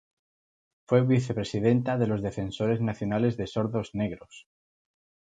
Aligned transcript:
Fue 0.87 1.05
vicepresidenta 1.05 1.99
de 1.99 2.07
los 2.07 2.23
Defensores 2.23 2.81
Nacionales 2.81 3.37
de 3.37 3.45
Sordos 3.45 3.91
Negros. 3.93 4.47